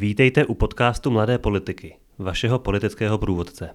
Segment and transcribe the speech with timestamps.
[0.00, 3.70] Vítejte u podcastu Mladé politiky, vašeho politického průvodce.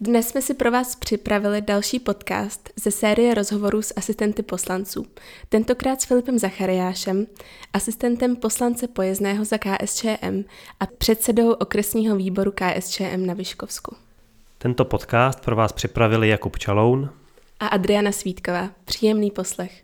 [0.00, 5.06] Dnes jsme si pro vás připravili další podcast ze série rozhovorů s asistenty poslanců.
[5.48, 7.26] Tentokrát s Filipem Zachariášem,
[7.72, 10.44] asistentem poslance pojezdného za KSČM
[10.80, 13.96] a předsedou okresního výboru KSČM na Vyškovsku.
[14.58, 17.10] Tento podcast pro vás připravili Jakub Čaloun
[17.60, 18.70] a Adriana Svítková.
[18.84, 19.82] Příjemný poslech.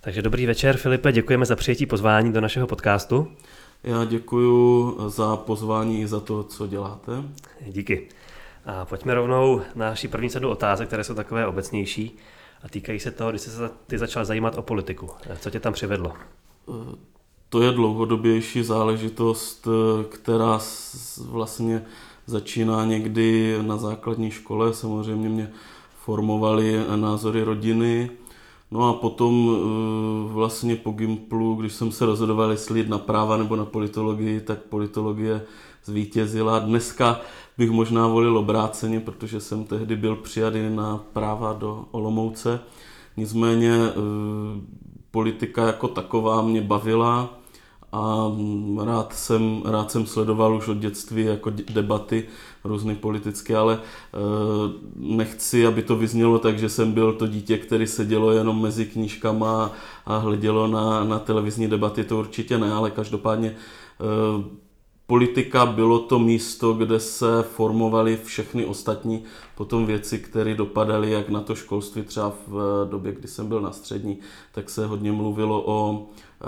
[0.00, 3.28] Takže dobrý večer, Filipe, děkujeme za přijetí pozvání do našeho podcastu.
[3.84, 7.12] Já děkuji za pozvání i za to, co děláte.
[7.66, 8.08] Díky.
[8.66, 12.16] A pojďme rovnou na naší první sadu otázek, které jsou takové obecnější
[12.62, 15.10] a týkají se toho, když jsi se ty začal zajímat o politiku.
[15.40, 16.12] Co tě tam přivedlo?
[17.48, 19.68] To je dlouhodobější záležitost,
[20.08, 20.60] která
[21.20, 21.84] vlastně
[22.26, 24.74] začíná někdy na základní škole.
[24.74, 25.50] Samozřejmě mě
[26.04, 28.10] formovaly názory rodiny,
[28.74, 33.36] No a potom eh, vlastně po Gimplu, když jsem se rozhodoval, jestli jít na práva
[33.36, 35.42] nebo na politologii, tak politologie
[35.84, 36.58] zvítězila.
[36.58, 37.20] Dneska
[37.58, 42.60] bych možná volil obráceně, protože jsem tehdy byl přijatý na práva do Olomouce.
[43.16, 43.92] Nicméně eh,
[45.10, 47.38] politika jako taková mě bavila
[47.94, 48.32] a
[48.84, 52.24] rád jsem, rád jsem sledoval už od dětství jako debaty
[52.64, 54.18] různé politické, ale eh,
[54.96, 59.72] nechci, aby to vyznělo tak, že jsem byl to dítě, který sedělo jenom mezi knížkama
[60.06, 63.56] a hledělo na, na televizní debaty, to určitě ne, ale každopádně
[64.00, 64.63] eh,
[65.06, 69.24] politika bylo to místo, kde se formovaly všechny ostatní
[69.54, 73.72] potom věci, které dopadaly jak na to školství, třeba v době, kdy jsem byl na
[73.72, 74.18] střední,
[74.52, 76.06] tak se hodně mluvilo o
[76.40, 76.46] e,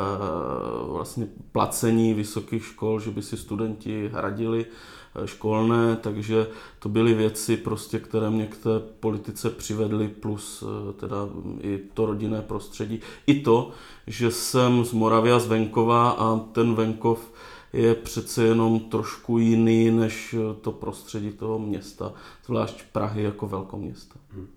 [0.93, 4.67] vlastně placení vysokých škol, že by si studenti hradili
[5.15, 6.47] e, školné, takže
[6.79, 10.65] to byly věci, prostě, které mě k té politice přivedly, plus
[10.97, 11.17] teda
[11.61, 13.01] i to rodinné prostředí.
[13.27, 13.71] I to,
[14.07, 17.33] že jsem z Moravia z venkova a ten venkov
[17.77, 22.12] je přece jenom trošku jiný než to prostředí toho města,
[22.44, 24.14] zvlášť Prahy jako velkoměsta.
[24.30, 24.48] Hmm.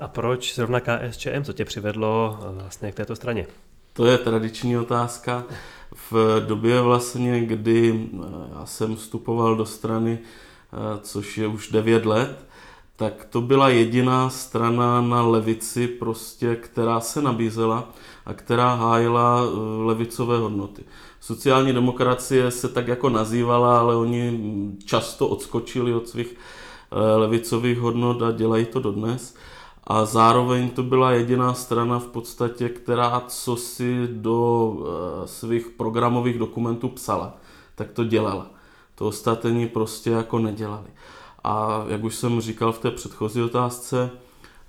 [0.00, 3.46] A proč zrovna KSČM, co tě přivedlo eh, vlastně k této straně?
[3.92, 5.44] To je tradiční otázka.
[6.10, 8.18] V době vlastně, kdy eh,
[8.58, 12.46] já jsem vstupoval do strany, eh, což je už 9 let,
[12.96, 17.92] tak to byla jediná strana na levici, prostě, která se nabízela
[18.26, 19.40] a která hájila
[19.84, 20.84] levicové hodnoty.
[21.22, 24.40] Sociální demokracie se tak jako nazývala, ale oni
[24.84, 29.34] často odskočili od svých eh, levicových hodnot a dělají to dodnes.
[29.84, 36.38] A zároveň to byla jediná strana v podstatě, která co si do eh, svých programových
[36.38, 37.36] dokumentů psala,
[37.74, 38.50] tak to dělala.
[38.94, 40.88] To ostatní prostě jako nedělali.
[41.44, 44.10] A jak už jsem říkal v té předchozí otázce,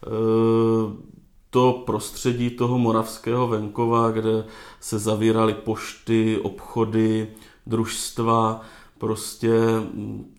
[0.03, 1.12] eh,
[1.53, 4.46] to prostředí toho moravského venkova, kde
[4.80, 7.28] se zavíraly pošty, obchody,
[7.66, 8.62] družstva,
[8.97, 9.52] prostě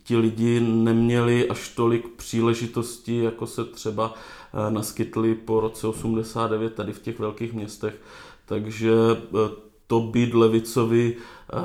[0.05, 6.93] ti lidi neměli až tolik příležitostí, jako se třeba eh, naskytly po roce 89 tady
[6.93, 8.01] v těch velkých městech.
[8.47, 9.51] Takže eh,
[9.87, 11.57] to být levicovi eh,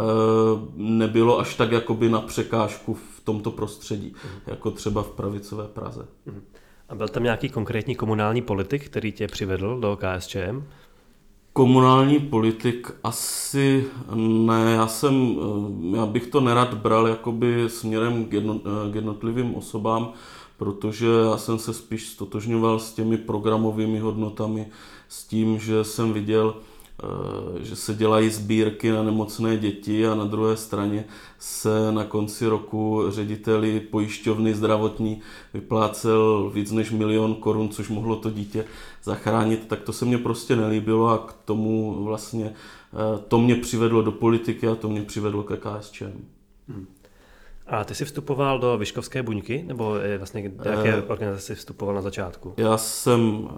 [0.76, 4.42] nebylo až tak jakoby na překážku v tomto prostředí, mhm.
[4.48, 6.08] jako třeba v pravicové Praze.
[6.26, 6.42] Mm.
[6.90, 10.64] A byl tam nějaký konkrétní komunální politik, který tě přivedl do KSČM?
[11.54, 13.86] Komunální politik asi
[14.16, 15.38] ne, já jsem,
[15.94, 20.14] eh, já bych to nerad bral jakoby směrem k, jedno, eh, k jednotlivým osobám,
[20.58, 24.68] protože já jsem se spíš stotožňoval s těmi programovými hodnotami,
[25.08, 26.56] s tím, že jsem viděl,
[27.62, 31.06] že se dělají sbírky na nemocné děti a na druhé straně
[31.40, 35.22] se na konci roku řediteli pojišťovny zdravotní
[35.54, 38.66] vyplácel víc než milion korun, což mohlo to dítě
[39.04, 44.02] zachránit, tak to se mně prostě nelíbilo a k tomu vlastně eh, to mě přivedlo
[44.02, 46.26] do politiky a to mě přivedlo ke KSČM.
[46.68, 46.88] Hmm.
[47.70, 51.96] A ty jsi vstupoval do Vyškovské buňky, nebo vlastně do jaké uh, organizace jsi vstupoval
[51.96, 52.54] na začátku?
[52.58, 53.56] Já jsem eh,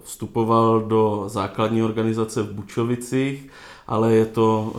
[0.00, 3.50] vstupoval do základní organizace v Bučovicích,
[3.86, 4.78] ale je to eh,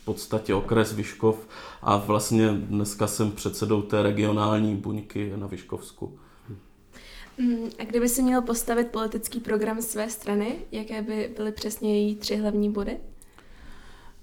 [0.00, 1.48] v podstatě okres Vyškov
[1.82, 6.18] a vlastně dneska jsem předsedou té regionální buňky na Vyškovsku.
[7.38, 12.16] Mm, a kdyby si měl postavit politický program své strany, jaké by byly přesně její
[12.16, 12.96] tři hlavní body?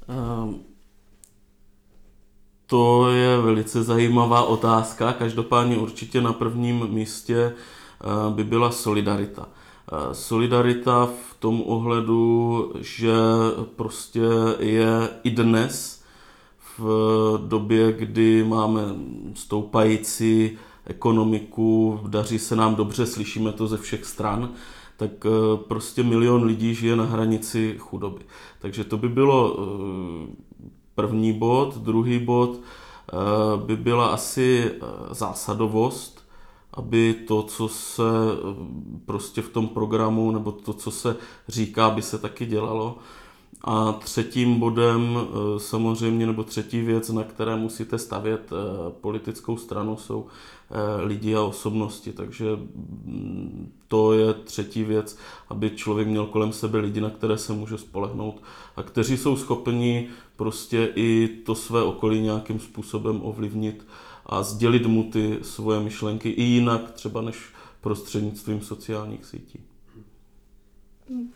[0.10, 0.54] Uh,
[2.72, 5.14] to je velice zajímavá otázka.
[5.14, 9.48] Každopádně určitě na prvním místě eh, by byla solidarita.
[9.92, 13.14] Eh, solidarita v tom ohledu, že
[13.76, 14.22] prostě
[14.60, 16.04] je i dnes
[16.78, 18.82] v době, kdy máme
[19.34, 20.52] stoupající
[20.86, 24.50] ekonomiku, daří se nám dobře, slyšíme to ze všech stran,
[24.98, 28.22] tak eh, prostě milion lidí žije na hranici chudoby.
[28.60, 29.58] Takže to by bylo
[30.96, 31.78] první bod.
[31.78, 32.60] Druhý bod
[33.66, 34.72] by byla asi
[35.12, 36.22] zásadovost,
[36.74, 38.04] aby to, co se
[39.06, 41.16] prostě v tom programu, nebo to, co se
[41.48, 42.98] říká, by se taky dělalo.
[43.64, 49.98] A třetím bodem eh, samozřejmě, nebo třetí věc, na které musíte stavět eh, politickou stranu,
[49.98, 50.28] jsou
[50.72, 52.14] eh, lidi a osobnosti.
[52.14, 55.18] Takže mm, to je třetí věc,
[55.50, 58.42] aby člověk měl kolem sebe lidi, na které se může spolehnout
[58.76, 63.88] a kteří jsou schopni prostě i to své okolí nějakým způsobem ovlivnit
[64.26, 67.38] a sdělit mu ty svoje myšlenky i jinak třeba než
[67.82, 69.60] prostřednictvím sociálních sítí.
[71.10, 71.32] Hmm.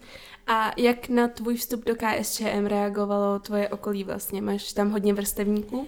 [0.47, 4.41] A jak na tvůj vstup do KSČM reagovalo tvoje okolí vlastně?
[4.41, 5.87] Máš tam hodně vrstevníků?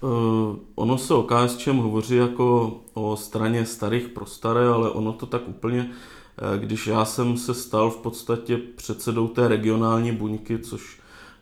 [0.00, 5.26] Uh, ono se o KSČM hovoří jako o straně starých pro staré, ale ono to
[5.26, 5.90] tak úplně,
[6.38, 11.00] eh, když já jsem se stal v podstatě předsedou té regionální buňky, což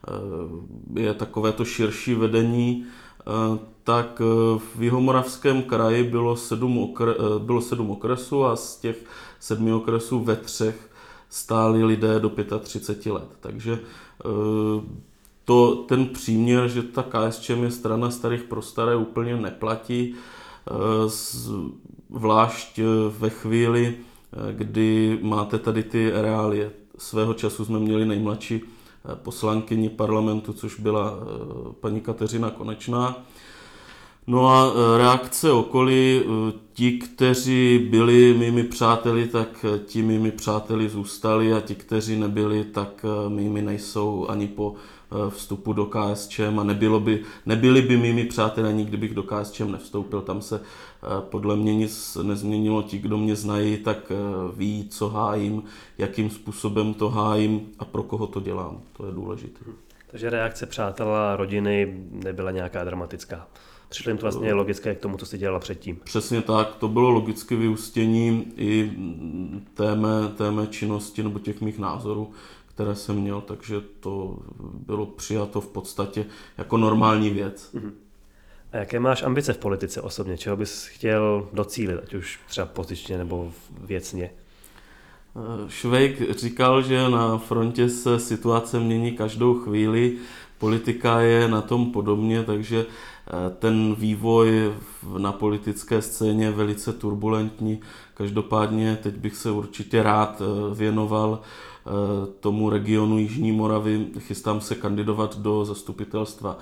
[0.08, 2.87] eh, je takové to širší vedení,
[3.85, 4.20] tak
[4.75, 8.97] v Jihomoravském kraji bylo sedm, okre, bylo sedm okresů a z těch
[9.41, 10.92] sedmi okresů ve třech
[11.32, 12.31] stáli lidé do
[12.61, 13.29] 35 let.
[13.40, 14.29] Takže eh,
[15.44, 20.73] to, ten příměr, že ta KSČM je strana starých pro staré, úplně neplatí, eh,
[22.17, 22.84] zvlášť eh,
[23.19, 23.96] ve chvíli,
[24.52, 26.70] kdy máte tady ty reálie.
[26.99, 28.61] Svého času jsme měli nejmladší
[29.14, 31.14] poslankyni parlamentu, což byla
[31.81, 33.17] paní Kateřina Konečná,
[34.26, 36.22] No a e, reakce okolí, e,
[36.72, 42.64] ti, kteří byli mými přáteli, tak e, ti mými přáteli zůstali a ti, kteří nebyli,
[42.64, 44.74] tak mými nejsou ani po
[45.28, 50.20] vstupu do KSČM a nebylo by, nebyli by mými přáteli ani kdybych do KSČM nevstoupil.
[50.20, 50.60] Tam se
[51.20, 52.82] podle mě nic nezměnilo.
[52.82, 54.12] Ti, kdo mě znají, tak
[54.56, 55.62] ví, co hájím,
[55.98, 58.80] jakým způsobem to hájím a pro koho to dělám.
[58.92, 59.60] To je důležité.
[60.10, 63.46] Takže reakce přátel a rodiny nebyla nějaká dramatická.
[63.93, 65.97] Přišlo jim to vlastně logické k tomu, co jsi dělala předtím.
[66.05, 68.93] Přesně tak, to bylo logické vyústění i
[69.75, 72.31] té mé, té mé činnosti nebo těch mých názorů,
[72.67, 74.39] které jsem měl, takže to
[74.87, 76.25] bylo přijato v podstatě
[76.59, 77.71] jako normální věc.
[77.73, 77.93] Mhm.
[78.73, 80.39] A jaké máš ambice v politice osobně?
[80.39, 84.31] Čeho bys chtěl docílit, ať už třeba pozičně nebo věcně?
[85.69, 90.17] Švejk říkal, že na frontě se situace mění každou chvíli,
[90.59, 92.87] politika je na tom podobně, takže Eh,
[93.58, 94.74] ten vývoj
[95.19, 97.80] na politické scéně je velice turbulentní.
[98.14, 101.90] Každopádně teď bych se určitě rád eh, věnoval eh,
[102.40, 104.06] tomu regionu Jižní Moravy.
[104.19, 106.58] Chystám se kandidovat do zastupitelstva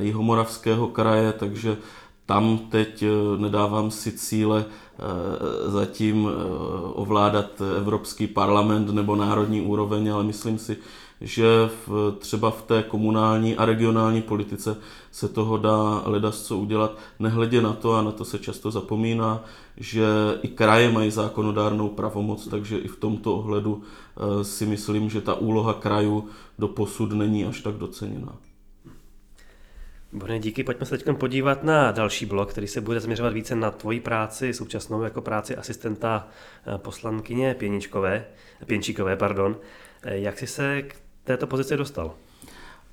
[0.00, 1.76] Jihomoravského kraje, takže
[2.26, 3.04] tam teď
[3.38, 4.64] nedávám si cíle
[5.66, 6.28] zatím
[6.92, 10.76] ovládat Evropský parlament nebo národní úroveň, ale myslím si,
[11.22, 11.46] že
[11.86, 14.76] v, třeba v té komunální a regionální politice
[15.10, 19.44] se toho dá ledas co udělat, nehledě na to, a na to se často zapomíná,
[19.76, 20.04] že
[20.42, 25.34] i kraje mají zákonodárnou pravomoc, takže i v tomto ohledu eh, si myslím, že ta
[25.34, 26.28] úloha krajů
[26.58, 28.36] do posud není až tak doceněná.
[30.12, 30.64] Bohne, díky.
[30.64, 34.54] Pojďme se teď podívat na další blok, který se bude zaměřovat více na tvoji práci,
[34.54, 36.28] současnou jako práci asistenta
[36.66, 38.24] eh, poslankyně Pěničkové,
[38.66, 39.16] Pěnčíkové.
[39.16, 39.56] Pardon.
[40.02, 42.14] Eh, jak jsi se k této pozici dostal?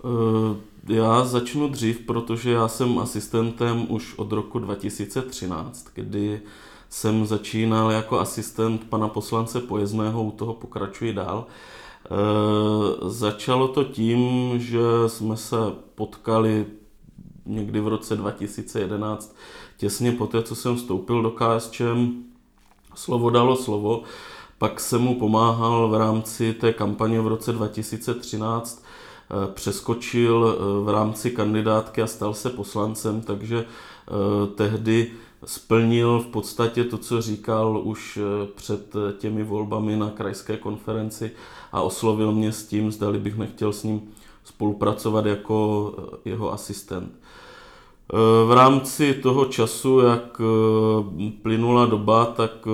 [0.04, 6.42] Eh, já začnu dřív, protože já jsem asistentem už od roku 2013, kdy
[6.90, 11.45] jsem začínal jako asistent pana poslance Pojezného, u toho pokračuji dál.
[12.06, 15.56] E, začalo to tím, že jsme se
[15.95, 16.66] potkali
[17.45, 19.36] někdy v roce 2011,
[19.78, 22.24] těsně po té, co jsem vstoupil do KSČM,
[22.95, 24.04] slovo dalo slovo.
[24.59, 30.89] Pak jsem mu pomáhal v rámci té kampaně v roce 2013, eh, přeskočil eh, v
[30.89, 35.11] rámci kandidátky a stal se poslancem, takže eh, tehdy
[35.45, 38.19] splnil v podstatě to, co říkal už
[38.56, 41.31] před těmi volbami na krajské konferenci
[41.71, 44.01] a oslovil mě s tím, zdali bych nechtěl s ním
[44.44, 45.94] spolupracovat jako
[46.25, 47.13] jeho asistent.
[48.47, 50.42] V rámci toho času, jak
[51.42, 52.68] plynula doba, tak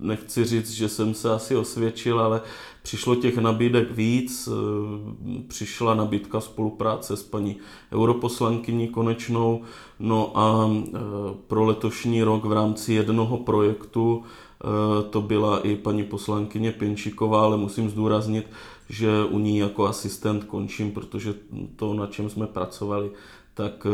[0.00, 2.40] nechci říct, že jsem se asi osvědčil, ale
[2.82, 4.48] přišlo těch nabídek víc.
[4.48, 7.56] Eh, přišla nabídka spolupráce s paní
[7.92, 9.62] europoslankyní Konečnou,
[9.98, 10.98] no a eh,
[11.46, 17.56] pro letošní rok v rámci jednoho projektu eh, to byla i paní poslankyně Pěnčíková, ale
[17.56, 18.46] musím zdůraznit,
[18.88, 21.34] že u ní jako asistent končím, protože
[21.76, 23.10] to, na čem jsme pracovali,
[23.54, 23.84] tak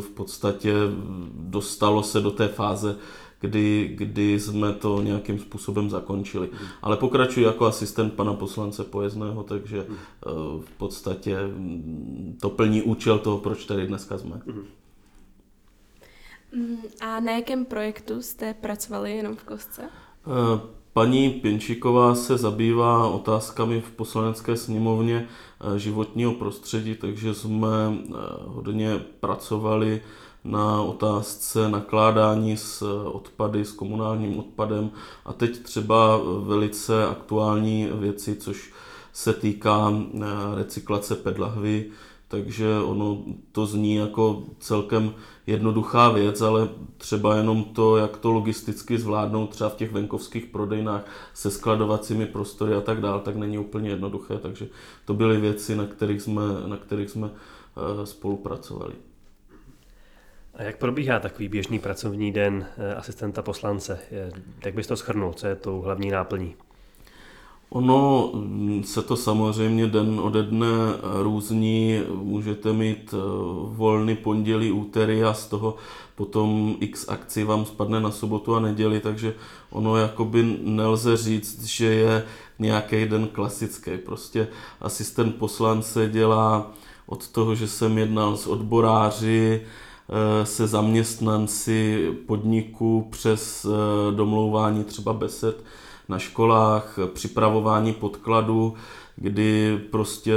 [0.00, 0.74] v podstatě
[1.34, 2.96] dostalo se do té fáze,
[3.44, 6.50] kdy, kdy jsme to nějakým způsobem zakončili.
[6.82, 13.18] Ale pokračuji jako asistent pana poslance Pojezného, takže eh, v podstatě mm, to plní účel
[13.18, 14.40] toho, proč tady dneska jsme.
[16.52, 19.82] Mm, a na jakém projektu jste pracovali jenom v kostce?
[19.82, 20.60] Eh,
[20.92, 25.28] paní Pěnčíková se zabývá otázkami v poslanecké sněmovně
[25.74, 27.68] eh, životního prostředí, takže jsme
[28.46, 30.00] hodně pracovali
[30.44, 34.90] na otázce nakládání s odpady, s komunálním odpadem.
[35.24, 38.72] A teď třeba velice aktuální věci, což
[39.12, 40.20] se týká eh,
[40.54, 41.90] recyklace pedlahvy,
[42.28, 43.22] takže ono
[43.52, 45.14] to zní jako celkem
[45.46, 51.04] jednoduchá věc, ale třeba jenom to, jak to logisticky zvládnout třeba v těch venkovských prodejnách
[51.34, 54.68] se skladovacími prostory a tak dále, tak není úplně jednoduché, takže
[55.04, 58.94] to byly věci, na kterých jsme, na kterých jsme eh, spolupracovali.
[60.56, 63.98] A jak probíhá takový běžný pracovní den eh, asistenta poslance?
[64.64, 65.32] Jak bys to schrnul?
[65.32, 66.54] Co je tou hlavní náplní?
[67.70, 70.66] Ono mm, se to samozřejmě den ode dne
[71.22, 72.02] různí.
[72.14, 73.16] Můžete mít eh,
[73.68, 75.76] volný pondělí, úterý a z toho
[76.14, 79.34] potom x akcí vám spadne na sobotu a neděli, takže
[79.70, 82.24] ono jakoby nelze říct, že je
[82.58, 83.90] nějaký den klasický.
[83.96, 84.48] Prostě
[84.80, 86.70] asistent poslance dělá
[87.06, 89.60] od toho, že jsem jednal s odboráři,
[90.44, 95.64] se zaměstnanci podniku přes eh, domlouvání třeba besed
[96.08, 98.74] na školách, připravování podkladu,
[99.16, 100.32] kdy prostě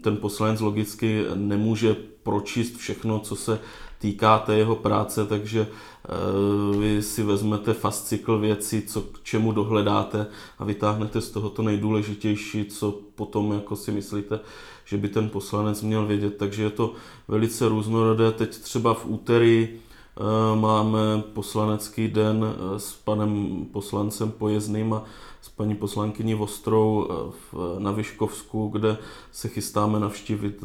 [0.00, 3.58] ten poslanec logicky nemůže pročíst všechno, co se
[3.98, 10.26] týká té jeho práce, takže eh, vy si vezmete fascikl věcí, co k čemu dohledáte
[10.58, 14.40] a vytáhnete z toho to nejdůležitější, co potom jako si myslíte,
[14.86, 16.92] že by ten poslanec měl vědět, takže je to
[17.28, 18.32] velice různorodé.
[18.32, 20.98] Teď třeba v úterý eh, máme
[21.32, 25.04] poslanecký den eh, s panem poslancem Pojezdným a
[25.40, 28.98] s paní poslankyní Vostrou eh, na Vyškovsku, kde
[29.32, 30.64] se chystáme navštívit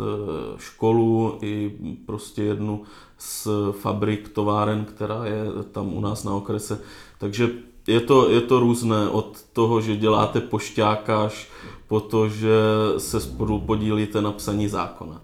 [0.58, 2.84] školu i prostě jednu
[3.18, 6.80] z fabrik, továren, která je tam u nás na okrese.
[7.18, 7.50] Takže
[7.88, 11.48] je to, je to různé od toho, že děláte pošťáka až
[11.88, 12.56] po to, že
[12.98, 15.22] se spolu podílíte na psaní zákona.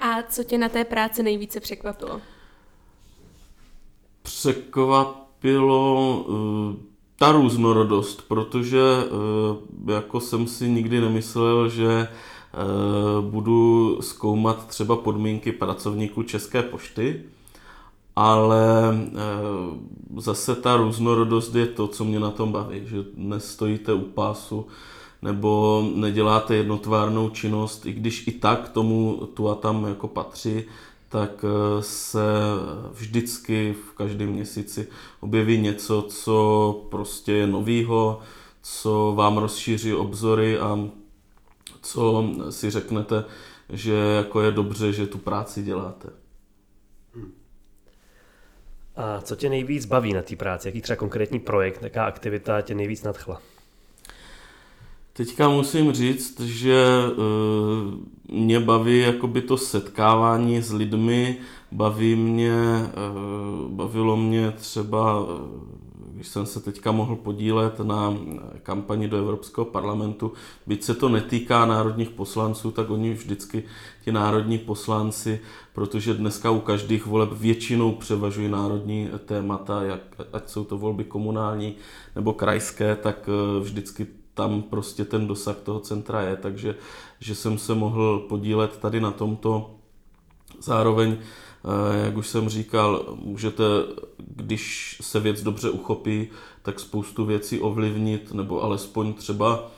[0.00, 2.20] A co tě na té práci nejvíce překvapilo?
[4.22, 6.74] Překvapilo uh,
[7.16, 15.52] ta různorodost, protože uh, jako jsem si nikdy nemyslel, že uh, budu zkoumat třeba podmínky
[15.52, 17.24] pracovníků České pošty,
[18.18, 18.94] ale
[20.16, 24.66] zase ta různorodost je to, co mě na tom baví, že nestojíte u pásu
[25.22, 30.62] nebo neděláte jednotvárnou činnost, i když i tak tomu tu a tam jako patří,
[31.08, 32.22] tak eh, se
[32.92, 34.88] vždycky v každém měsíci
[35.20, 38.20] objeví něco, co prostě je novýho,
[38.62, 40.88] co vám rozšíří obzory a
[41.82, 43.24] co si řeknete,
[43.68, 46.17] že jako je dobře, že tu práci děláte.
[48.98, 50.68] A co tě nejvíc baví na té práci?
[50.68, 53.40] Jaký třeba konkrétní projekt, jaká aktivita tě nejvíc nadchla?
[55.12, 56.84] Teďka musím říct, že
[57.16, 61.36] uh, mě baví jakoby to setkávání s lidmi,
[61.72, 65.28] baví mě, uh, bavilo mě třeba, uh,
[66.18, 68.16] když jsem se teďka mohl podílet na
[68.62, 70.32] kampani do Evropského parlamentu,
[70.66, 73.64] byť se to netýká národních poslanců, tak oni vždycky,
[74.04, 75.40] ti národní poslanci,
[75.72, 80.00] protože dneska u každých voleb většinou převažují národní témata, jak,
[80.32, 81.74] ať jsou to volby komunální
[82.16, 83.28] nebo krajské, tak
[83.60, 86.74] vždycky tam prostě ten dosah toho centra je, takže
[87.20, 89.70] že jsem se mohl podílet tady na tomto.
[90.60, 91.24] Zároveň, eh,
[92.04, 93.64] jak už jsem říkal, můžete,
[94.18, 96.28] když se věc dobře uchopí,
[96.62, 99.70] tak spoustu věcí ovlivnit, nebo alespoň třeba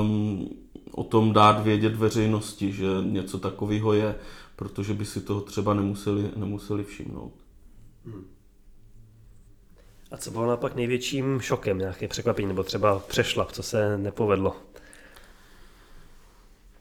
[0.00, 0.48] um,
[0.92, 4.14] o tom dát vědět veřejnosti, že něco takového je,
[4.56, 7.32] protože by si toho třeba nemuseli, nemuseli všimnout.
[8.04, 8.26] Hmm.
[10.10, 14.56] A co bylo naopak největším šokem, nějaké překvapení, nebo třeba přešlap, co se nepovedlo?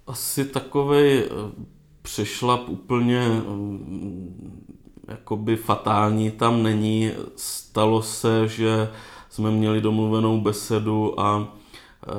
[0.08, 1.28] Asi takový eh,
[2.08, 3.42] přešlap úplně eh,
[5.08, 7.12] jakoby fatální tam není.
[7.36, 8.90] Stalo se, že
[9.30, 12.12] jsme měli domluvenou besedu a eh,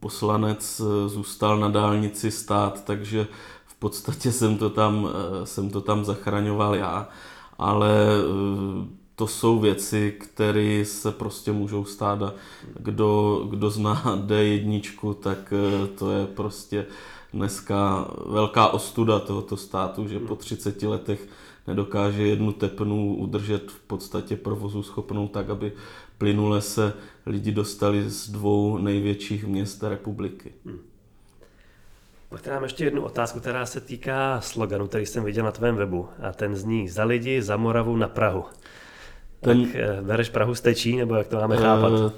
[0.00, 3.26] poslanec zůstal na dálnici stát, takže
[3.66, 5.08] v podstatě jsem to tam,
[5.44, 7.08] jsem to tam zachraňoval já.
[7.58, 7.90] Ale
[9.16, 12.34] to jsou věci, které se prostě můžou stát a
[12.78, 15.52] kdo, kdo zná D1, tak
[15.98, 16.86] to je prostě
[17.34, 21.28] dneska velká ostuda tohoto státu, že po 30 letech
[21.66, 25.72] nedokáže jednu tepnu udržet v podstatě provozu schopnou tak, aby
[26.18, 26.92] plynule se
[27.26, 30.52] lidi dostali z dvou největších měst republiky.
[30.66, 30.78] Hmm.
[32.28, 36.08] Pojďte nám ještě jednu otázku, která se týká sloganu, který jsem viděl na tvém webu.
[36.22, 38.44] A ten zní za lidi, za Moravu, na Prahu.
[39.40, 42.12] Ten, tak eh, bereš Prahu stečí, nebo jak to máme chápat?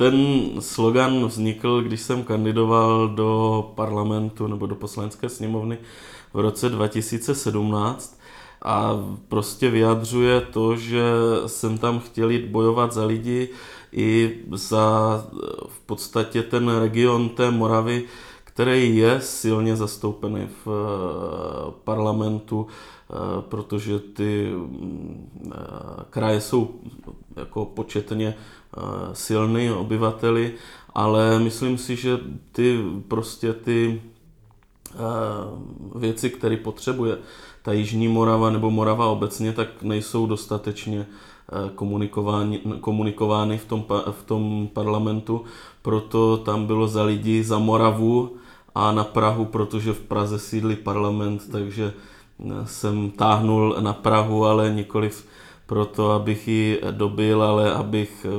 [0.00, 5.78] Ten slogan vznikl, když jsem kandidoval do parlamentu nebo do poslanecké sněmovny
[6.34, 8.20] v roce 2017
[8.62, 8.92] a
[9.28, 11.02] prostě vyjadřuje to, že
[11.46, 13.48] jsem tam chtěl jít bojovat za lidi
[13.92, 15.24] i za
[15.68, 18.04] v podstatě ten region té Moravy,
[18.44, 23.14] který je silně zastoupený v eh, parlamentu, eh,
[23.48, 25.56] protože ty mm, eh,
[26.10, 26.70] kraje jsou
[27.36, 28.34] jako početně
[29.12, 30.54] silný obyvateli,
[30.94, 32.18] ale myslím si, že
[32.52, 34.02] ty prostě ty
[35.94, 37.18] věci, které potřebuje
[37.62, 41.06] ta Jižní Morava nebo Morava obecně, tak nejsou dostatečně
[41.74, 45.44] komunikovány, komunikovány v tom, v tom parlamentu,
[45.82, 48.36] proto tam bylo za lidi, za Moravu
[48.74, 51.92] a na Prahu, protože v Praze sídlí parlament, takže
[52.64, 55.26] jsem táhnul na Prahu, ale nikoliv
[55.70, 58.30] proto, abych ji dobil, ale abych eh,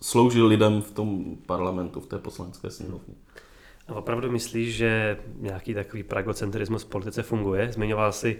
[0.00, 3.14] sloužil lidem v tom parlamentu, v té poslanecké sněmovně.
[3.88, 7.72] A opravdu myslíš, že nějaký takový pragocentrismus v politice funguje?
[7.72, 8.38] Zmiňoval si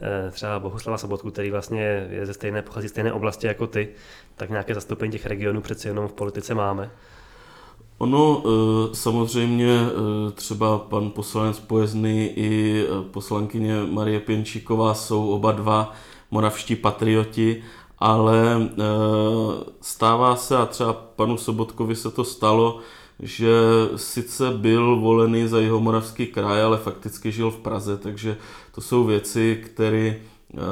[0.00, 3.88] eh, třeba Bohuslava Sobotku, který vlastně je ze stejné, pochází z stejné oblasti jako ty,
[4.36, 6.90] tak nějaké zastoupení těch regionů přeci jenom v politice máme.
[7.98, 9.78] Ono eh, samozřejmě
[10.34, 15.94] třeba pan poslanec Pojezný i poslankyně Marie Pěnčíková jsou oba dva
[16.30, 17.62] moravští patrioti,
[17.98, 18.68] ale e,
[19.80, 22.78] stává se, a třeba panu Sobotkovi se to stalo,
[23.20, 23.52] že
[23.96, 28.36] sice byl volený za jeho moravský kraj, ale fakticky žil v Praze, takže
[28.74, 30.20] to jsou věci, které e,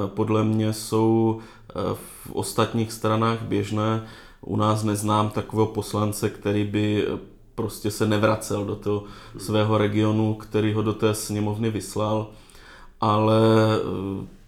[0.07, 4.07] podle mě jsou e, v ostatních stranách běžné.
[4.41, 7.07] U nás neznám takového poslance, který by
[7.55, 9.05] prostě se nevracel do toho
[9.39, 12.27] svého regionu, který ho do té sněmovny vyslal,
[13.01, 13.41] ale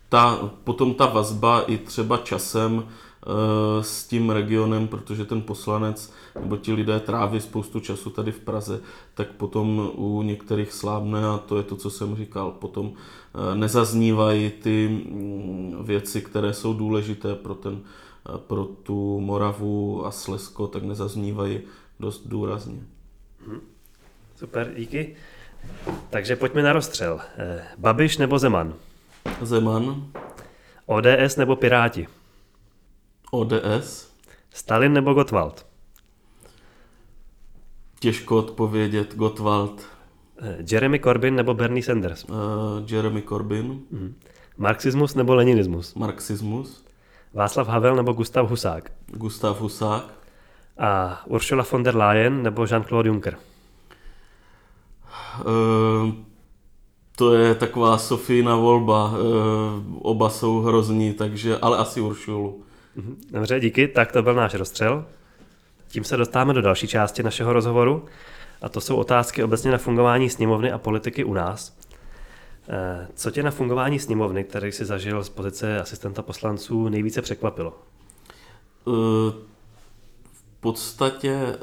[0.08, 6.56] ta, potom ta vazba i třeba časem e, s tím regionem, protože ten poslanec nebo
[6.56, 8.80] ti lidé tráví spoustu času tady v Praze,
[9.14, 12.50] tak potom u některých slábne a to je to, co jsem říkal.
[12.50, 17.80] Potom e, nezaznívají ty mm, věci, které jsou důležité pro, ten,
[18.34, 21.60] e, pro tu Moravu a Slesko, tak nezaznívají
[22.00, 22.82] dost důrazně.
[23.46, 23.60] Mhm.
[24.36, 25.16] Super, díky.
[26.10, 27.20] Takže pojďme na rozstřel.
[27.78, 28.74] Babiš nebo Zeman?
[29.42, 30.12] Zeman.
[30.86, 32.06] ODS nebo Piráti?
[33.30, 34.12] ODS.
[34.50, 35.66] Stalin nebo Gottwald?
[38.00, 39.14] Těžko odpovědět.
[39.14, 39.86] Gottwald.
[40.42, 42.24] Eh, Jeremy Corbyn nebo Bernie Sanders?
[42.24, 42.36] Uh,
[42.86, 43.70] Jeremy Corbyn.
[43.70, 44.12] Uh-huh.
[44.56, 45.94] Marxismus nebo leninismus?
[45.94, 46.84] Marxismus.
[47.34, 48.92] Václav Havel nebo Gustav Husák?
[49.06, 50.04] Gustav Husák.
[50.78, 53.36] A Ursula von der Leyen nebo Jean-Claude Juncker?
[55.44, 56.14] Uh,
[57.18, 59.12] to je taková Sofína volba.
[59.12, 59.18] E,
[60.02, 62.62] oba jsou hrozní, takže, ale asi Uršulu.
[62.96, 63.16] Mhm.
[63.30, 63.88] Dobře, díky.
[63.88, 65.04] Tak to byl náš rozstřel.
[65.88, 68.04] Tím se dostáváme do další části našeho rozhovoru.
[68.62, 71.76] A to jsou otázky obecně na fungování sněmovny a politiky u nás.
[72.68, 77.72] E, co tě na fungování sněmovny, který jsi zažil z pozice asistenta poslanců, nejvíce překvapilo?
[77.72, 78.90] E,
[80.32, 81.56] v podstatě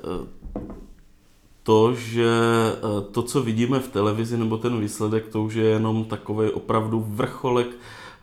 [1.66, 2.30] to, že
[2.78, 7.06] eh, to, co vidíme v televizi, nebo ten výsledek, to už je jenom takový opravdu
[7.08, 7.68] vrcholek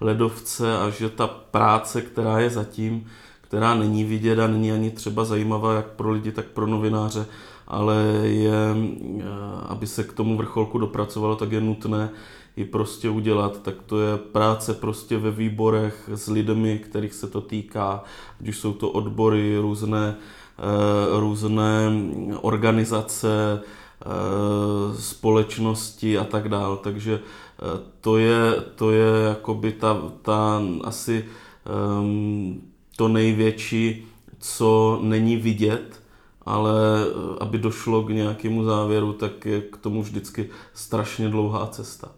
[0.01, 3.07] ledovce a že ta práce, která je zatím,
[3.41, 7.27] která není vidět a není ani třeba zajímavá jak pro lidi, tak pro novináře,
[7.69, 8.77] ale je,
[9.19, 9.25] eh,
[9.69, 12.11] aby se k tomu vrcholku dopracovalo, tak je nutné
[12.57, 17.41] ji prostě udělat, tak to je práce prostě ve výborech s lidmi, kterých se to
[17.41, 18.05] týká,
[18.41, 20.17] ať už jsou to odbory, různé
[20.59, 21.91] Eh, různé
[22.41, 24.07] organizace, eh,
[25.01, 26.77] společnosti a tak dále.
[26.83, 31.25] Takže eh, to je, to je jakoby ta, ta asi
[32.01, 32.63] um,
[32.97, 34.07] to největší,
[34.39, 36.03] co není vidět,
[36.43, 36.73] ale
[37.41, 42.09] aby došlo k nějakému závěru, tak je k tomu vždycky strašně dlouhá cesta.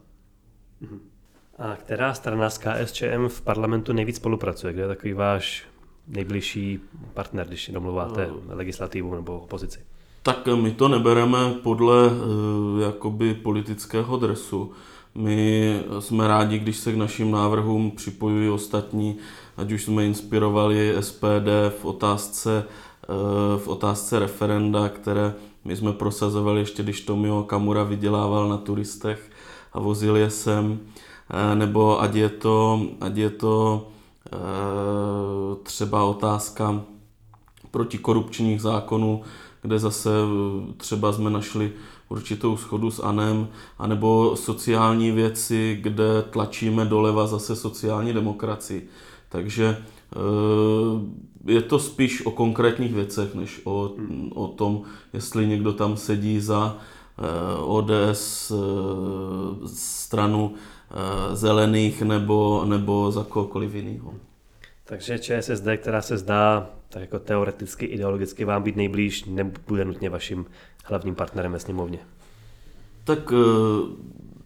[1.58, 4.72] A která strana s KSČM v parlamentu nejvíc spolupracuje?
[4.72, 5.64] Kde je takový váš
[6.08, 6.80] nejbližší
[7.14, 8.56] partner, když domluváte no.
[8.56, 9.80] legislativu nebo opozici?
[10.22, 14.72] Tak my to nebereme podle eh, jakoby politického dresu.
[15.14, 19.16] My jsme rádi, když se k našim návrhům připojují ostatní,
[19.56, 21.48] ať už jsme inspirovali SPD
[21.80, 28.48] v otázce, eh, v otázce referenda, které my jsme prosazovali ještě, když Tomio Kamura vydělával
[28.48, 29.30] na turistech
[29.74, 30.80] a vozil je sem
[31.54, 33.86] nebo ať je to, ať je to
[35.62, 36.82] třeba otázka
[37.70, 39.22] protikorupčních zákonů,
[39.62, 40.10] kde zase
[40.76, 41.72] třeba jsme našli
[42.08, 48.88] určitou schodu s ANEM, anebo sociální věci, kde tlačíme doleva zase sociální demokracii.
[49.28, 49.76] Takže
[51.46, 53.90] je to spíš o konkrétních věcech, než o,
[54.34, 54.82] o tom,
[55.12, 56.76] jestli někdo tam sedí za
[57.64, 58.52] ODS
[59.66, 60.54] stranu
[61.32, 64.14] zelených nebo, nebo za kohokoliv jiného.
[64.84, 70.46] Takže ČSSD, která se zdá tak jako teoreticky, ideologicky vám být nejblíž, nebude nutně vaším
[70.84, 71.98] hlavním partnerem ve sněmovně.
[73.04, 73.36] Tak eh,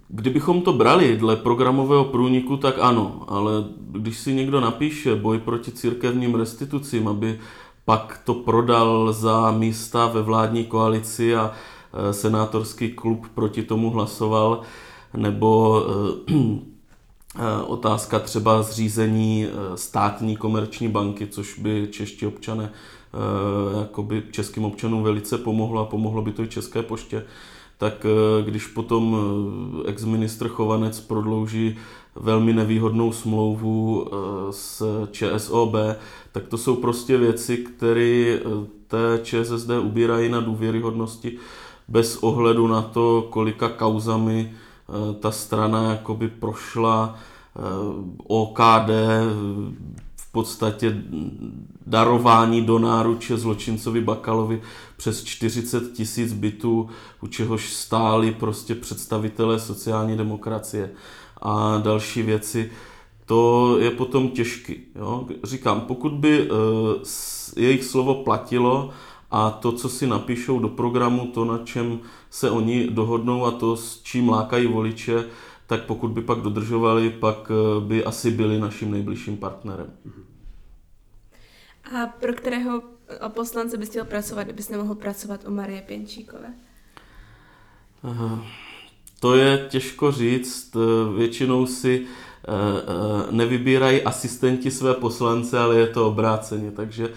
[0.09, 3.52] kdybychom to brali dle programového průniku, tak ano, ale
[3.90, 7.38] když si někdo napíše boj proti církevním restitucím, aby
[7.85, 11.77] pak to prodal za místa ve vládní koalici a eh,
[12.11, 14.61] senátorský klub proti tomu hlasoval,
[15.16, 15.83] nebo
[16.29, 16.35] eh,
[17.37, 24.64] Eh, otázka třeba zřízení eh, státní komerční banky, což by čeští občané, eh, jakoby českým
[24.64, 27.24] občanům velice pomohlo a pomohlo by to i České poště,
[27.79, 28.07] tak
[28.44, 29.16] když potom
[29.87, 31.77] ex-ministr Chovanec prodlouží
[32.14, 34.07] velmi nevýhodnou smlouvu
[34.51, 35.74] s ČSOB,
[36.33, 38.40] tak to jsou prostě věci, které
[38.87, 41.38] té ČSSD ubírají na důvěryhodnosti
[41.88, 44.55] bez ohledu na to, kolika kauzami
[44.88, 47.18] Eh, ta strana jakoby prošla
[47.57, 47.61] eh,
[48.27, 48.90] OKD
[50.16, 51.03] v podstatě
[51.87, 54.62] darování do náruče zločincovi Bakalovi
[54.96, 56.88] přes 40 tisíc bytů,
[57.22, 60.90] u čehož stáli prostě představitelé sociální demokracie
[61.42, 62.70] a další věci.
[63.27, 64.74] To je potom těžké.
[65.44, 66.57] Říkám, pokud by uh,
[67.57, 68.90] jejich slovo platilo
[69.30, 73.76] a to, co si napíšou do programu, to, na čem se oni dohodnou a to,
[73.76, 75.24] s čím lákají voliče,
[75.66, 79.92] tak pokud by pak dodržovali, pak eh, by asi byli naším nejbližším partnerem.
[81.96, 82.82] A pro kterého
[83.28, 86.54] poslance bys chtěl pracovat, kdybys nemohl pracovat u Marie Pěnčíkové?
[89.20, 90.76] To je těžko říct.
[90.76, 92.52] Eh, většinou si eh,
[93.30, 96.70] nevybírají asistenti své poslance, ale je to obráceně.
[96.70, 97.08] Takže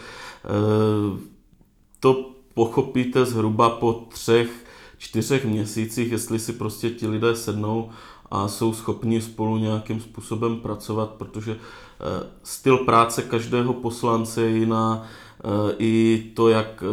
[2.01, 4.65] to pochopíte zhruba po třech,
[4.97, 7.89] čtyřech měsících, jestli si prostě ti lidé sednou
[8.31, 15.03] a jsou schopni spolu nějakým způsobem pracovat, protože eh, styl práce každého poslance je jiná,
[15.03, 16.87] eh, i to, jak eh,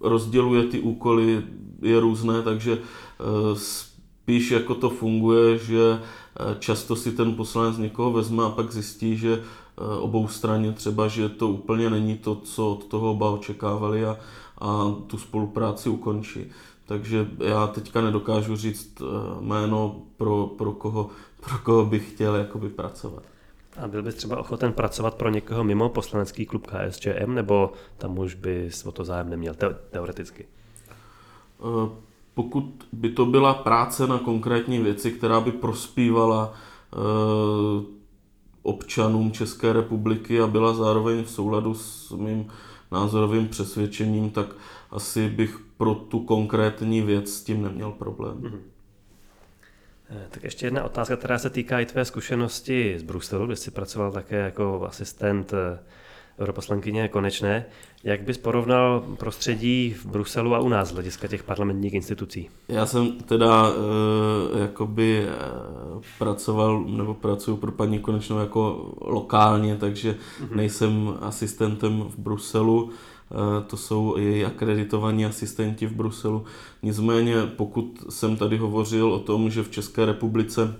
[0.00, 1.42] rozděluje ty úkoly,
[1.82, 2.78] je různé, takže
[3.54, 6.00] spíš jako to funguje, že
[6.58, 9.42] často si ten poslanec někoho vezme a pak zjistí, že
[10.00, 14.16] obou straně třeba, že to úplně není to, co od toho oba očekávali a,
[14.58, 16.46] a tu spolupráci ukončí.
[16.86, 19.04] Takže já teďka nedokážu říct eh,
[19.40, 23.22] jméno, pro, pro, koho, pro koho bych chtěl jakoby pracovat.
[23.76, 28.34] A byl bys třeba ochoten pracovat pro někoho mimo poslanecký klub KSČM, nebo tam už
[28.34, 29.54] bys o to zájem neměl,
[29.90, 30.46] teoreticky?
[31.60, 31.90] Eh,
[32.34, 36.52] pokud by to byla práce na konkrétní věci, která by prospívala
[36.92, 37.99] eh,
[38.62, 42.52] občanům České republiky a byla zároveň v souladu s mým
[42.92, 44.46] názorovým přesvědčením, tak
[44.90, 48.38] asi bych pro tu konkrétní věc s tím neměl problém.
[48.40, 48.60] Mm-hmm.
[50.30, 54.12] Tak ještě jedna otázka, která se týká i tvé zkušenosti z Bruselu, kde jsi pracoval
[54.12, 55.78] také jako asistent eh,
[56.40, 57.64] europoslankyně Konečné.
[58.04, 62.48] Jak bys porovnal prostředí v Bruselu a u nás z hlediska těch parlamentních institucí?
[62.68, 63.70] Já jsem teda
[64.56, 65.28] e, jakoby e,
[66.18, 70.56] pracoval nebo pracuji pro paní Konečnou jako lokálně, takže mm-hmm.
[70.56, 72.90] nejsem asistentem v Bruselu.
[72.90, 76.44] E, to jsou její akreditovaní asistenti v Bruselu.
[76.82, 80.76] Nicméně, pokud jsem tady hovořil o tom, že v České republice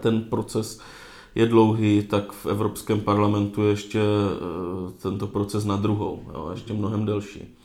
[0.00, 0.80] ten proces
[1.34, 6.72] je dlouhý, tak v Evropském parlamentu je ještě eh, tento proces na druhou, jo, ještě
[6.72, 7.56] mnohem delší.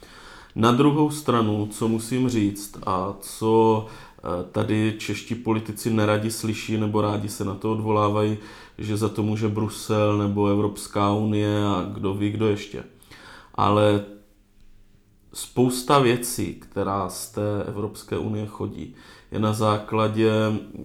[0.56, 3.86] Na druhou stranu, co musím říct a co
[4.18, 8.38] eh, tady čeští politici neradi slyší nebo rádi se na to odvolávají,
[8.78, 12.84] že za to může Brusel nebo Evropská unie a kdo ví, kdo ještě.
[13.56, 14.06] Ale
[15.34, 18.96] spousta věcí, která z té Evropské unie chodí,
[19.32, 20.82] je na základě eh,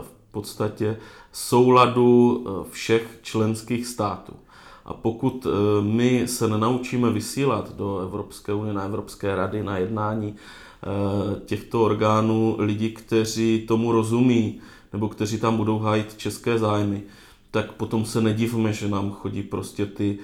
[0.00, 0.96] v podstatě
[1.32, 4.32] souladu eh, všech členských států.
[4.84, 10.34] A pokud eh, my se nenaučíme vysílat do Evropské unie, na Evropské rady, na jednání
[10.34, 14.60] eh, těchto orgánů lidi, kteří tomu rozumí,
[14.92, 17.02] nebo kteří tam budou hájit české zájmy,
[17.50, 20.18] tak potom se nedivme, že nám chodí prostě ty,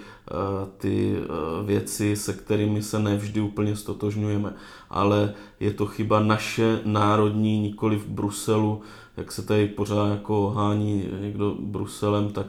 [0.79, 1.17] ty
[1.65, 4.55] věci, se kterými se nevždy úplně stotožňujeme.
[4.91, 8.81] Ale je to chyba naše národní, nikoli v Bruselu,
[9.19, 12.47] jak se tady pořád jako hání někdo Bruselem, tak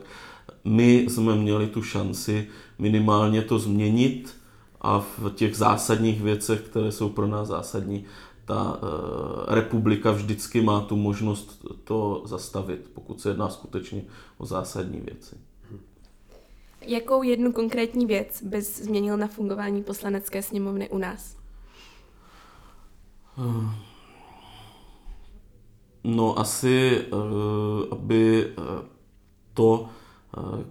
[0.63, 2.47] my jsme měli tu šanci
[2.79, 4.35] minimálně to změnit
[4.81, 8.05] a v těch zásadních věcech, které jsou pro nás zásadní,
[8.45, 14.03] ta e, republika vždycky má tu možnost to zastavit, pokud se jedná skutečně
[14.37, 15.35] o zásadní věci.
[16.81, 21.35] Jakou jednu konkrétní věc bys změnil na fungování poslanecké sněmovny u nás?
[26.03, 27.15] No asi, e,
[27.91, 28.61] aby e,
[29.53, 29.89] to,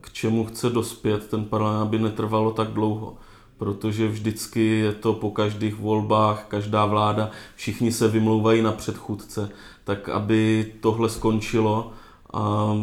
[0.00, 3.16] k čemu chce dospět ten parlament, aby netrvalo tak dlouho
[3.58, 9.50] protože vždycky je to po každých volbách, každá vláda, všichni se vymlouvají na předchůdce,
[9.84, 11.92] tak aby tohle skončilo
[12.32, 12.74] a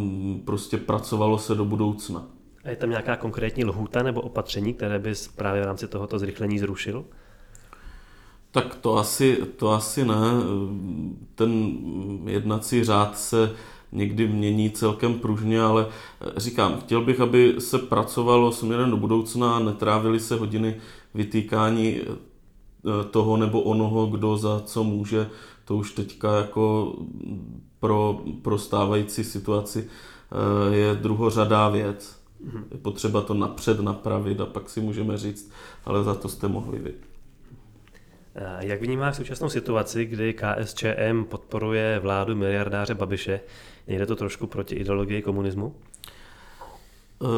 [0.45, 2.25] prostě pracovalo se do budoucna.
[2.63, 6.60] A je tam nějaká konkrétní lhůta nebo opatření, které bys právě v rámci tohoto zrychlení
[6.60, 7.05] zrušil?
[8.56, 10.15] Tak to asi, to asi ne.
[11.36, 11.78] Ten
[12.26, 13.52] jednací řád se
[13.91, 15.88] někdy mění celkem pružně, ale
[16.38, 20.76] říkám, chtěl bych, aby se pracovalo směrem do budoucna a netrávili se hodiny
[21.13, 25.30] vytýkání eh, toho nebo onoho, kdo za co může.
[25.65, 26.96] To už teďka jako
[27.80, 32.20] pro, pro stávající situaci eh, je druhořadá věc.
[32.72, 35.52] Je potřeba to napřed napravit a pak si můžeme říct,
[35.86, 36.94] ale za to jste mohli vy.
[38.60, 43.39] Jak vnímáš současnou situaci, kdy KSČM podporuje vládu miliardáře Babiše?
[43.88, 45.76] Nejde to trošku proti ideologii komunismu?
[47.19, 47.30] Uh,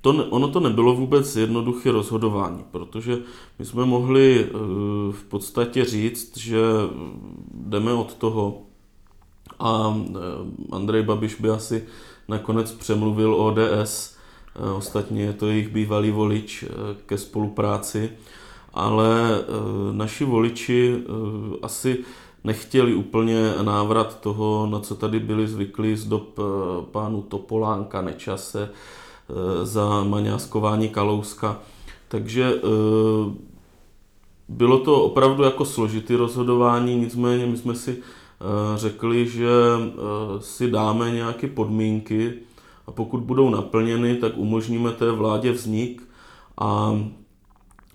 [0.00, 3.18] to, ono to nebylo vůbec jednoduché rozhodování, protože
[3.58, 4.60] my jsme mohli uh,
[5.12, 6.58] v podstatě říct, že
[7.54, 8.62] jdeme od toho
[9.58, 10.00] a
[10.72, 11.84] Andrej Babiš by asi
[12.28, 14.16] nakonec přemluvil ODS,
[14.76, 16.64] ostatně je to jejich bývalý volič
[17.06, 18.10] ke spolupráci,
[18.76, 19.40] ale
[19.92, 21.04] naši voliči
[21.62, 21.98] asi
[22.44, 26.42] nechtěli úplně návrat toho, na co tady byli zvyklí z dob eh,
[26.90, 28.70] pánu Topolánka, Nečase,
[29.62, 31.58] za maňáskování Kalouska.
[32.08, 32.54] Takže
[34.48, 37.98] bylo to opravdu jako složitý rozhodování, nicméně my jsme si
[38.76, 39.48] řekli, že
[40.40, 42.32] si dáme nějaké podmínky
[42.86, 46.02] a pokud budou naplněny, tak umožníme té vládě vznik
[46.58, 47.00] a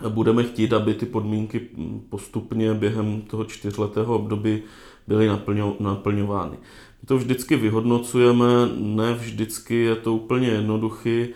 [0.10, 1.62] budeme chtít, aby ty podmínky
[2.10, 4.62] postupně během toho čtyřletého období
[5.08, 6.58] byly naplňo, naplňovány.
[7.02, 8.46] My to vždycky vyhodnocujeme,
[8.78, 11.28] ne vždycky je to úplně jednoduchý, eh,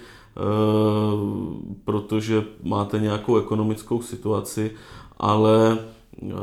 [1.86, 4.72] protože máte nějakou ekonomickou situaci,
[5.18, 5.78] ale
[6.24, 6.34] eh,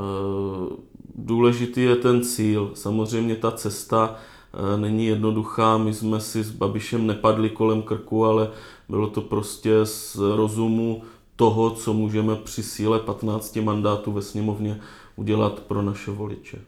[1.14, 2.70] důležitý je ten cíl.
[2.74, 8.50] Samozřejmě ta cesta eh, není jednoduchá, my jsme si s Babišem nepadli kolem krku, ale
[8.88, 11.02] bylo to prostě z rozumu
[11.42, 14.80] toho, co můžeme při síle 15 mandátů ve sněmovně
[15.16, 16.58] udělat pro naše voliče.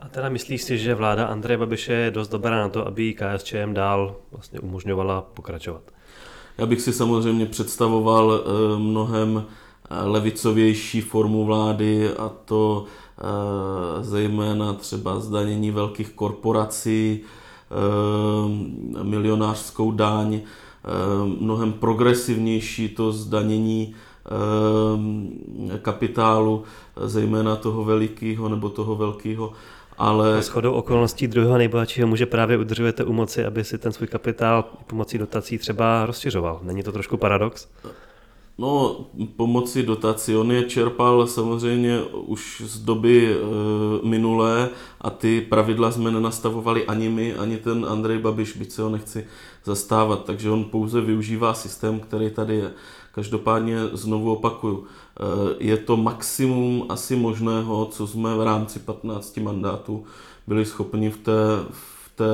[0.00, 3.72] A teda myslíš si, že vláda Andreje Babiše je dost dobrá na to, aby KSČM
[3.74, 5.82] dál vlastně umožňovala pokračovat?
[6.58, 13.22] Já bych si samozřejmě představoval eh, mnohem eh, levicovější formu vlády a to eh,
[14.04, 17.20] zejména třeba zdanění velkých korporací,
[19.02, 20.40] milionářskou daň,
[21.40, 23.94] mnohem progresivnější to zdanění
[25.74, 26.62] eh, kapitálu,
[27.04, 29.52] zejména toho velikého nebo toho velkého.
[29.98, 30.42] Ale...
[30.42, 34.64] S chodou okolností druhého nejbohatšího muže právě udržujete u moci, aby si ten svůj kapitál
[34.86, 36.60] pomocí dotací třeba rozšiřoval.
[36.62, 37.68] Není to trošku paradox?
[38.60, 38.96] No,
[39.36, 40.36] pomocí dotací.
[40.36, 43.36] On je čerpal samozřejmě už z doby e,
[44.06, 44.68] minulé
[45.00, 49.26] a ty pravidla jsme nenastavovali ani my, ani ten Andrej Babiš, byť se ho nechci
[49.64, 50.24] zastávat.
[50.24, 52.72] Takže on pouze využívá systém, který tady je.
[53.12, 60.04] Každopádně znovu opakuju, e, je to maximum asi možného, co jsme v rámci 15 mandátů
[60.46, 61.32] byli schopni v té,
[61.70, 62.30] v té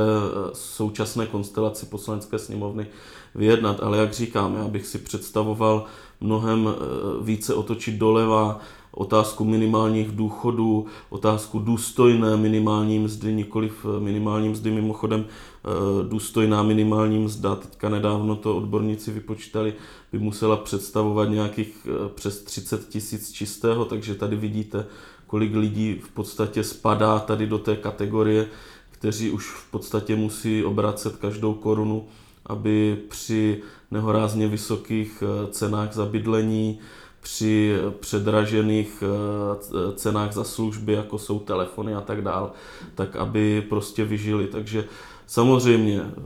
[0.53, 2.87] současné konstelaci poslanecké sněmovny
[3.35, 3.83] vyjednat.
[3.83, 5.85] Ale jak říkám, já bych si představoval
[6.21, 8.61] mnohem eh, více otočit doleva,
[8.93, 17.19] otázku minimálních důchodů, otázku důstojné minimální mzdy, nikoliv eh, minimální mzdy, mimochodem eh, důstojná minimální
[17.19, 19.75] mzda, teďka nedávno to odborníci vypočítali,
[20.13, 24.87] by musela představovat nějakých přes 30 tisíc čistého, takže tady vidíte,
[25.27, 28.49] kolik lidí v podstatě spadá tady do té kategorie,
[28.91, 32.07] kteří už v podstatě musí obracet každou korunu,
[32.47, 36.81] aby při nehorázně vysokých cenách za bydlení,
[37.25, 42.53] při předražených eh, cenách za služby, jako jsou telefony a tak dál,
[42.95, 44.47] tak aby prostě vyžili.
[44.47, 44.85] Takže
[45.27, 46.23] samozřejmě eh,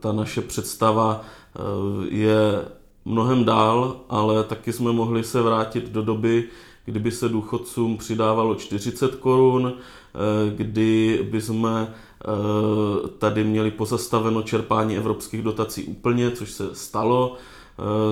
[0.00, 1.60] ta naše představa eh,
[2.08, 2.64] je
[3.04, 6.48] mnohem dál, ale taky jsme mohli se vrátit do doby,
[6.84, 9.72] kdyby se důchodcům přidávalo 40 korun,
[10.56, 11.94] kdy by jsme
[13.18, 17.36] tady měli pozastaveno čerpání evropských dotací úplně, což se stalo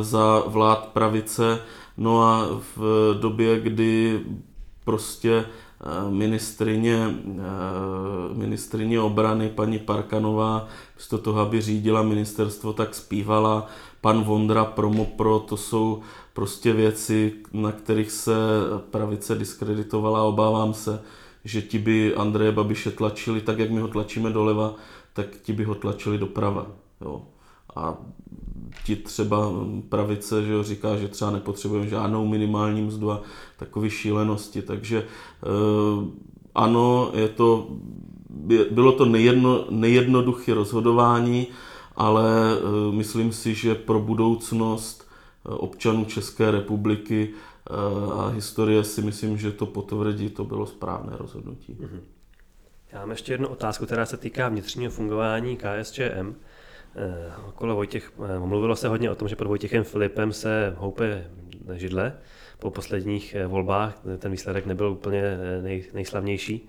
[0.00, 1.58] za vlád pravice
[2.00, 4.20] No a v době, kdy
[4.84, 13.66] prostě eh, ministrině, eh, ministrině obrany paní Parkanová místo toho, aby řídila ministerstvo, tak zpívala
[14.00, 16.00] pan Vondra promo pro, to jsou
[16.32, 18.32] prostě věci, na kterých se
[18.90, 20.22] pravice diskreditovala.
[20.22, 21.02] Obávám se,
[21.44, 24.74] že ti by Andreje Babiše tlačili tak, jak my ho tlačíme doleva,
[25.12, 26.66] tak ti by ho tlačili doprava.
[27.00, 27.22] Jo.
[27.76, 27.96] A
[28.85, 29.53] ti třeba
[29.88, 33.20] pravice že jo, říká, že třeba nepotřebujeme žádnou minimální mzdu a
[33.57, 34.62] takové šílenosti.
[34.62, 36.11] Takže eh,
[36.55, 37.68] ano, je to,
[38.70, 41.46] bylo to nejedno, nejednoduché rozhodování,
[41.96, 47.29] ale eh, myslím si, že pro budoucnost eh, občanů České republiky
[48.12, 51.76] a historie si myslím, že to potvrdí, to bylo správné rozhodnutí.
[51.80, 52.00] Mhm.
[52.92, 56.34] Já mám ještě jednu otázku, která se týká vnitřního fungování KSČM.
[56.96, 61.30] Eh, okolo Vojtěch, eh, mluvilo se hodně o tom, že pod Vojtěchem Filipem se houpe
[61.74, 62.12] židle.
[62.58, 65.22] Po posledních eh, volbách ten výsledek nebyl úplně
[65.62, 66.68] nej, nejslavnější.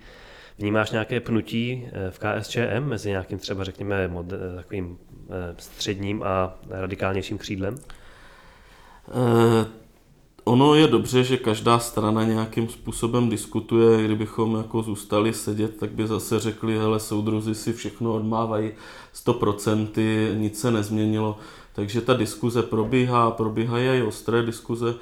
[0.58, 4.26] Vnímáš nějaké pnutí v KSČM mezi nějakým třeba, řekněme, mod,
[4.56, 4.98] takovým
[5.58, 7.76] středním a radikálnějším křídlem?
[10.52, 14.06] Ono je dobře, že každá strana nějakým způsobem diskutuje.
[14.06, 18.72] Kdybychom jako zůstali sedět, tak by zase řekli, hele, soudruzi si všechno odmávají
[19.26, 19.88] 100%,
[20.38, 21.38] nic se nezměnilo.
[21.74, 24.96] Takže ta diskuze probíhá, probíhají i ostré diskuze e,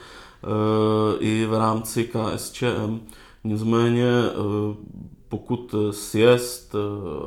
[1.20, 3.00] i v rámci KSČM.
[3.44, 4.32] Nicméně e,
[5.30, 6.78] pokud sjezd e,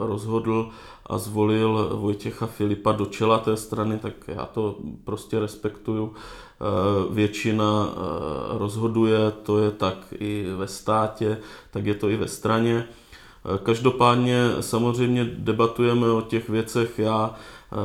[0.07, 0.71] rozhodl
[1.07, 6.15] a zvolil Vojtěcha Filipa do čela té strany, tak já to prostě respektuju.
[6.63, 7.99] Eh, většina eh,
[8.59, 11.39] rozhoduje, to je tak i ve státě,
[11.71, 12.85] tak je to i ve straně.
[12.85, 16.99] Eh, každopádně samozřejmě debatujeme o těch věcech.
[16.99, 17.35] Já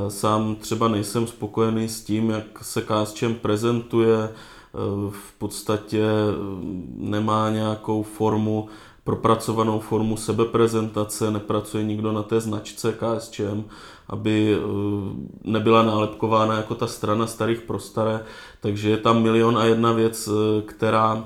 [0.08, 4.30] sám třeba nejsem spokojený s tím, jak se KSČM prezentuje,
[5.10, 6.03] v podstatě
[6.95, 8.67] nemá nějakou formu,
[9.08, 13.63] propracovanou formu sebeprezentace, nepracuje nikdo na té značce KSČM,
[14.08, 14.60] aby eh,
[15.43, 18.24] nebyla nálepkována jako ta strana starých pro staré,
[18.62, 21.24] takže je tam milion a jedna věc, eh, která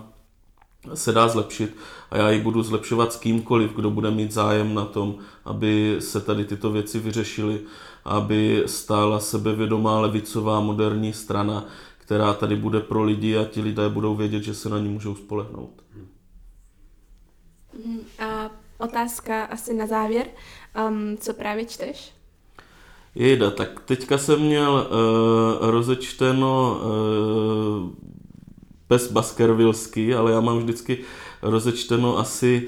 [0.94, 1.78] se dá zlepšit
[2.12, 5.16] a já ji budu zlepšovat s kýmkoliv, kdo bude mít zájem na tom,
[5.46, 7.60] aby se tady tyto věci vyřešily,
[8.06, 11.66] aby stála sebevědomá levicová moderní strana,
[11.98, 15.16] která tady bude pro lidi a ti lidé budou vědět, že se na ní můžou
[15.16, 15.82] spolehnout.
[18.20, 20.28] A otázka asi na závěr.
[20.88, 22.12] Um, co právě čteš?
[23.16, 27.90] Jejda, tak teďka jsem měl uh, rozečteno uh,
[28.88, 30.98] pes Baskervilský, ale já mám vždycky
[31.42, 32.68] rozečteno asi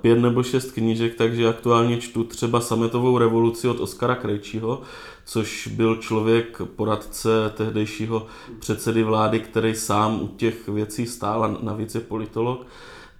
[0.00, 4.82] pět nebo šest knížek, takže aktuálně čtu třeba Sametovou revoluci od Oskara Krejčího,
[5.24, 8.26] což byl člověk, poradce tehdejšího
[8.58, 12.66] předsedy vlády, který sám u těch věcí stál a navíc je politolog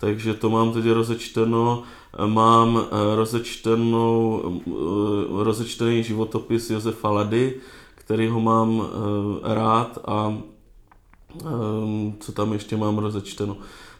[0.02, 1.82] takže to mám teď rozečteno.
[2.26, 7.54] Mám eh, rozečtenou, eh, rozečtený životopis Josefa Lady,
[7.94, 10.38] který ho mám eh, rád a
[12.20, 13.56] co tam ještě mám rozečteno.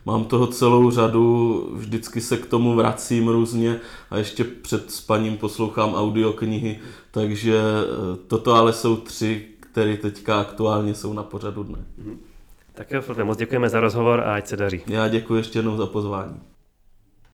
[0.07, 5.95] Mám toho celou řadu, vždycky se k tomu vracím různě a ještě před spaním poslouchám
[5.95, 7.63] audioknihy, takže
[8.27, 11.85] toto ale jsou tři, které teďka aktuálně jsou na pořadu dne.
[12.75, 14.83] Tak jo, moc děkujeme za rozhovor a ať se daří.
[14.87, 16.52] Já děkuji ještě jednou za pozvání.